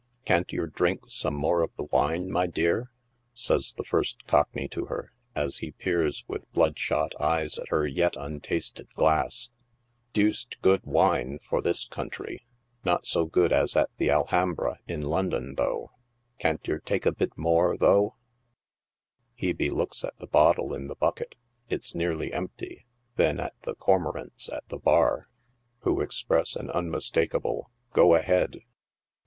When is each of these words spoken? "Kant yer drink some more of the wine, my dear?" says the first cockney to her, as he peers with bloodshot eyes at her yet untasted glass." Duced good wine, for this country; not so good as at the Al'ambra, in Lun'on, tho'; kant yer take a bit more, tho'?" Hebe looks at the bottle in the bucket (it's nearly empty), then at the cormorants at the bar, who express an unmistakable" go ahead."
"Kant 0.25 0.51
yer 0.51 0.65
drink 0.65 1.01
some 1.09 1.35
more 1.35 1.61
of 1.61 1.75
the 1.75 1.83
wine, 1.83 2.31
my 2.31 2.47
dear?" 2.47 2.89
says 3.35 3.75
the 3.77 3.83
first 3.83 4.25
cockney 4.25 4.67
to 4.69 4.85
her, 4.85 5.11
as 5.35 5.57
he 5.59 5.73
peers 5.73 6.25
with 6.27 6.51
bloodshot 6.53 7.11
eyes 7.21 7.59
at 7.59 7.67
her 7.67 7.85
yet 7.85 8.15
untasted 8.15 8.89
glass." 8.95 9.51
Duced 10.13 10.59
good 10.63 10.83
wine, 10.87 11.37
for 11.37 11.61
this 11.61 11.85
country; 11.85 12.43
not 12.83 13.05
so 13.05 13.25
good 13.25 13.53
as 13.53 13.75
at 13.75 13.91
the 13.97 14.07
Al'ambra, 14.09 14.77
in 14.87 15.03
Lun'on, 15.03 15.55
tho'; 15.55 15.91
kant 16.39 16.67
yer 16.67 16.79
take 16.79 17.05
a 17.05 17.11
bit 17.13 17.37
more, 17.37 17.77
tho'?" 17.77 18.15
Hebe 19.39 19.71
looks 19.71 20.03
at 20.03 20.17
the 20.17 20.25
bottle 20.25 20.73
in 20.73 20.87
the 20.87 20.95
bucket 20.95 21.35
(it's 21.69 21.93
nearly 21.93 22.33
empty), 22.33 22.87
then 23.17 23.39
at 23.39 23.53
the 23.61 23.75
cormorants 23.75 24.49
at 24.51 24.67
the 24.69 24.79
bar, 24.79 25.27
who 25.81 26.01
express 26.01 26.55
an 26.55 26.71
unmistakable" 26.71 27.69
go 27.93 28.15
ahead." 28.15 28.61